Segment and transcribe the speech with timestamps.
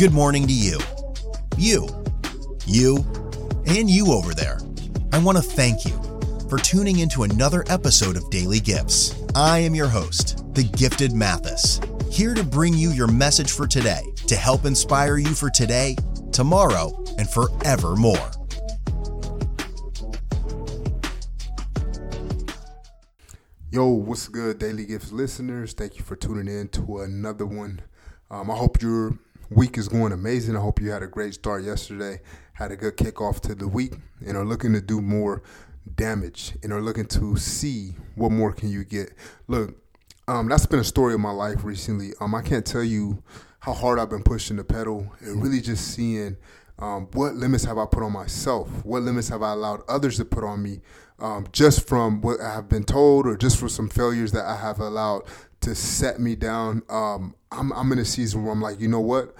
[0.00, 0.78] Good morning to you.
[1.58, 1.86] You.
[2.64, 3.04] You.
[3.66, 4.58] And you over there.
[5.12, 5.92] I want to thank you
[6.48, 9.14] for tuning into another episode of Daily Gifts.
[9.34, 14.00] I am your host, the Gifted Mathis, here to bring you your message for today
[14.26, 15.96] to help inspire you for today,
[16.32, 18.30] tomorrow, and forevermore.
[23.70, 25.74] Yo, what's good, Daily Gifts listeners?
[25.74, 27.82] Thank you for tuning in to another one.
[28.30, 29.18] Um, I hope your
[29.50, 30.56] week is going amazing.
[30.56, 32.20] I hope you had a great start yesterday,
[32.54, 35.42] had a good kickoff to the week, and are looking to do more
[35.96, 39.12] damage and are looking to see what more can you get.
[39.48, 39.76] Look,
[40.28, 42.12] um, that's been a story of my life recently.
[42.20, 43.22] Um, I can't tell you
[43.58, 46.36] how hard I've been pushing the pedal and really just seeing
[46.80, 48.68] um, what limits have I put on myself?
[48.84, 50.80] What limits have I allowed others to put on me?
[51.18, 54.56] Um, just from what I have been told, or just for some failures that I
[54.56, 55.24] have allowed
[55.60, 56.82] to set me down.
[56.88, 59.34] Um, I'm, I'm in a season where I'm like, you know what,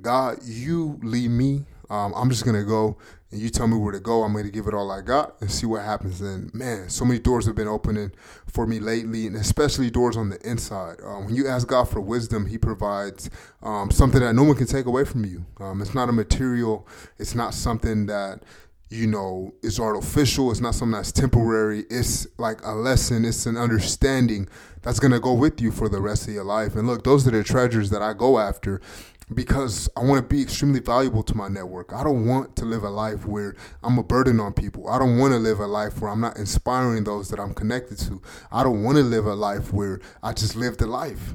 [0.00, 1.64] God, you lead me.
[1.90, 2.96] Um, I'm just gonna go
[3.30, 4.22] and you tell me where to go.
[4.22, 6.20] I'm to give it all I got and see what happens.
[6.20, 8.12] And man, so many doors have been opening
[8.46, 10.96] for me lately, and especially doors on the inside.
[11.04, 13.30] Um, when you ask God for wisdom, He provides
[13.62, 15.44] um, something that no one can take away from you.
[15.60, 16.88] Um, it's not a material.
[17.18, 18.42] It's not something that
[18.88, 20.50] you know is artificial.
[20.50, 21.84] It's not something that's temporary.
[21.88, 23.24] It's like a lesson.
[23.24, 24.48] It's an understanding
[24.82, 26.74] that's to go with you for the rest of your life.
[26.74, 28.80] And look, those are the treasures that I go after
[29.32, 31.92] because I want to be extremely valuable to my network.
[31.92, 34.88] I don't want to live a life where I'm a burden on people.
[34.88, 37.98] I don't want to live a life where I'm not inspiring those that I'm connected
[38.00, 38.20] to.
[38.50, 41.34] I don't want to live a life where I just live the life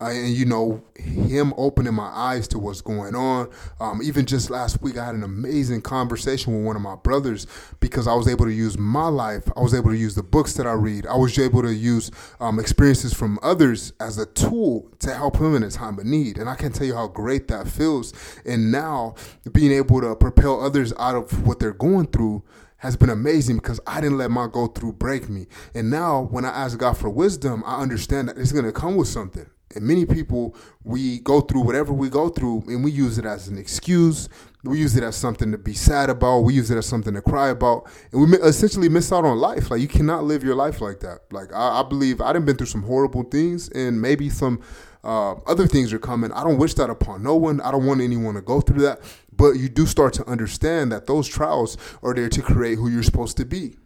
[0.00, 3.50] and you know him opening my eyes to what's going on.
[3.80, 7.46] Um, even just last week i had an amazing conversation with one of my brothers
[7.80, 9.44] because i was able to use my life.
[9.56, 11.06] I was able to use the books that i read.
[11.06, 15.54] I was able to use um, experiences from others as a tool to help him
[15.54, 16.38] in a time of need.
[16.38, 18.12] And i can't tell you how great that feels.
[18.44, 19.14] And now
[19.52, 22.42] being able to propel others out of what they're going through
[22.80, 25.46] has been amazing because I didn't let my go through break me.
[25.74, 28.96] And now when I ask God for wisdom, I understand that it's going to come
[28.96, 29.46] with something.
[29.74, 33.46] And many people, we go through whatever we go through and we use it as
[33.46, 34.28] an excuse.
[34.64, 36.40] We use it as something to be sad about.
[36.40, 37.88] We use it as something to cry about.
[38.10, 39.70] And we essentially miss out on life.
[39.70, 41.20] Like, you cannot live your life like that.
[41.30, 44.60] Like, I, I believe I've been through some horrible things and maybe some
[45.04, 46.32] uh, other things are coming.
[46.32, 47.60] I don't wish that upon no one.
[47.60, 49.00] I don't want anyone to go through that.
[49.34, 53.04] But you do start to understand that those trials are there to create who you're
[53.04, 53.76] supposed to be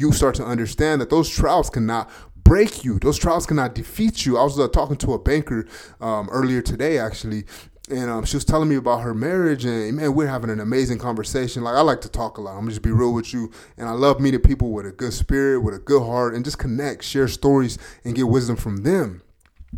[0.00, 2.08] you start to understand that those trials cannot
[2.48, 2.98] break you.
[2.98, 4.38] Those trials cannot defeat you.
[4.38, 5.66] I was uh, talking to a banker
[6.00, 7.44] um, earlier today, actually,
[7.90, 10.98] and um, she was telling me about her marriage and man we're having an amazing
[10.98, 13.88] conversation like i like to talk a lot i'm just be real with you and
[13.88, 17.02] i love meeting people with a good spirit with a good heart and just connect
[17.02, 19.22] share stories and get wisdom from them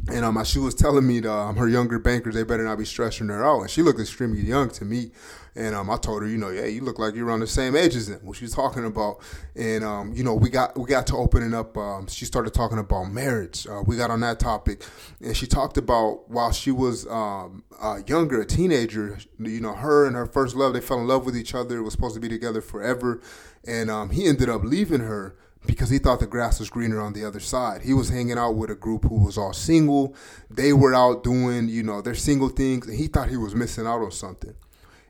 [0.09, 3.29] and um, she was telling me um, her younger bankers they better not be stressing
[3.29, 5.11] her out, and she looked extremely young to me.
[5.57, 7.75] And um, I told her, you know, yeah, you look like you're around the same
[7.75, 8.21] age as them.
[8.23, 9.19] What she's talking about,
[9.57, 11.77] and um, you know, we got we got to opening up.
[11.77, 13.67] Um, she started talking about marriage.
[13.67, 14.85] Uh, we got on that topic,
[15.21, 19.19] and she talked about while she was um, uh, younger, a teenager.
[19.41, 21.79] You know, her and her first love, they fell in love with each other.
[21.79, 23.21] It was supposed to be together forever,
[23.67, 25.35] and um, he ended up leaving her
[25.67, 27.83] because he thought the grass was greener on the other side.
[27.83, 30.15] He was hanging out with a group who was all single.
[30.49, 33.87] They were out doing, you know, their single things, and he thought he was missing
[33.87, 34.55] out on something.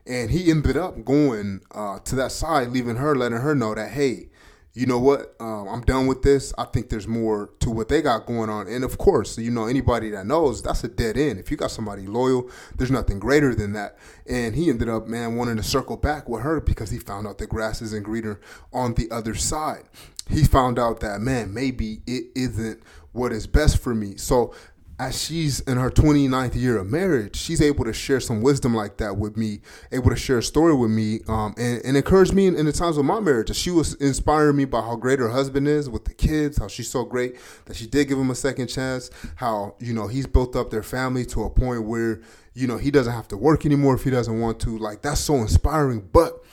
[0.05, 3.91] And he ended up going uh, to that side, leaving her, letting her know that,
[3.91, 4.30] hey,
[4.73, 5.35] you know what?
[5.39, 6.53] Um, I'm done with this.
[6.57, 8.67] I think there's more to what they got going on.
[8.67, 11.39] And of course, you know, anybody that knows that's a dead end.
[11.39, 13.97] If you got somebody loyal, there's nothing greater than that.
[14.25, 17.37] And he ended up, man, wanting to circle back with her because he found out
[17.37, 18.39] the grass isn't greener
[18.71, 19.83] on the other side.
[20.29, 22.81] He found out that, man, maybe it isn't
[23.11, 24.15] what is best for me.
[24.15, 24.53] So
[25.01, 28.97] as she's in her 29th year of marriage, she's able to share some wisdom like
[28.97, 29.59] that with me,
[29.91, 32.71] able to share a story with me, um, and, and encourage me in, in, the
[32.71, 33.53] times of my marriage.
[33.55, 36.87] She was inspiring me by how great her husband is with the kids, how she's
[36.87, 37.35] so great
[37.65, 40.83] that she did give him a second chance, how, you know, he's built up their
[40.83, 42.21] family to a point where,
[42.53, 44.77] you know, he doesn't have to work anymore if he doesn't want to.
[44.77, 46.07] Like, that's so inspiring.
[46.13, 46.43] But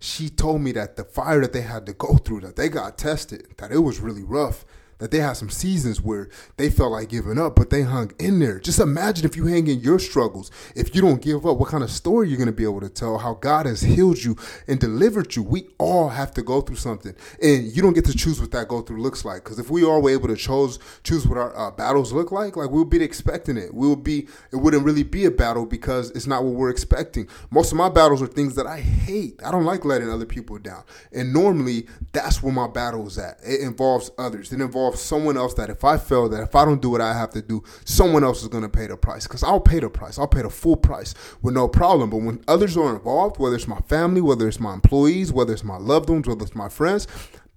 [0.00, 2.96] she told me that the fire that they had to go through, that they got
[2.96, 4.64] tested, that it was really rough
[4.98, 8.38] that they had some seasons where they felt like giving up, but they hung in
[8.38, 8.58] there.
[8.58, 11.84] Just imagine if you hang in your struggles, if you don't give up, what kind
[11.84, 14.36] of story you're going to be able to tell, how God has healed you
[14.66, 15.42] and delivered you.
[15.42, 18.68] We all have to go through something, and you don't get to choose what that
[18.68, 19.44] go through looks like.
[19.44, 22.56] Because if we all were able to choose choose what our uh, battles look like,
[22.56, 23.72] like we'll be expecting it.
[23.72, 27.28] We'll be it wouldn't really be a battle because it's not what we're expecting.
[27.50, 29.40] Most of my battles are things that I hate.
[29.44, 33.38] I don't like letting other people down, and normally that's where my battle is at.
[33.42, 34.52] It involves others.
[34.52, 37.00] It involves involve someone else that if I fail, that if I don't do what
[37.00, 39.26] I have to do, someone else is going to pay the price.
[39.26, 40.18] Because I'll pay the price.
[40.18, 42.10] I'll pay the full price with no problem.
[42.10, 45.64] But when others are involved, whether it's my family, whether it's my employees, whether it's
[45.64, 47.06] my loved ones, whether it's my friends,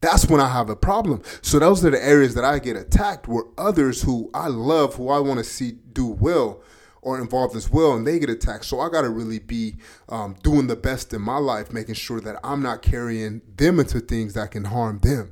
[0.01, 1.21] that's when I have a problem.
[1.41, 5.09] So those are the areas that I get attacked where others who I love, who
[5.09, 6.61] I want to see do well,
[7.03, 8.65] are involved as well and they get attacked.
[8.65, 9.77] So I got to really be
[10.09, 13.99] um, doing the best in my life, making sure that I'm not carrying them into
[13.99, 15.31] things that can harm them.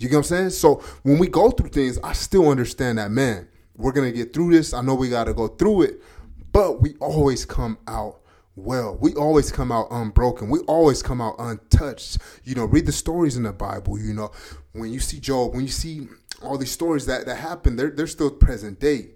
[0.00, 0.50] You get what I'm saying?
[0.50, 4.32] So when we go through things, I still understand that, man, we're going to get
[4.32, 4.74] through this.
[4.74, 6.02] I know we got to go through it,
[6.52, 8.20] but we always come out
[8.56, 8.98] well.
[9.00, 10.48] We always come out unbroken.
[10.48, 12.18] We always come out untouched.
[12.44, 13.98] You know, read the stories in the Bible.
[13.98, 14.32] You know,
[14.72, 16.08] when you see Job, when you see
[16.42, 19.10] all these stories that, that happen, they're, they're still present day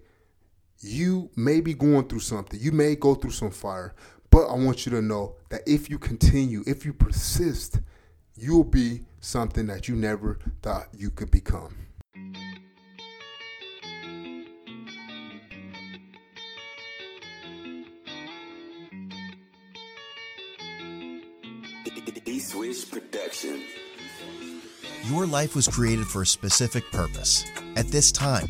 [0.84, 2.60] you may be going through something.
[2.60, 3.94] You may go through some fire.
[4.30, 7.80] But I want you to know that if you continue, if you persist,
[8.36, 11.76] you'll be something that you never thought you could become.
[22.54, 23.62] Swish Production.
[25.06, 27.44] Your life was created for a specific purpose
[27.76, 28.48] at this time,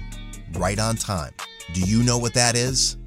[0.59, 1.33] right on time.
[1.73, 2.99] Do you know what that is?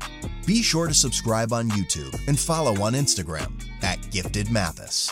[0.45, 5.11] Be sure to subscribe on YouTube and follow on Instagram at Gifted Mathis.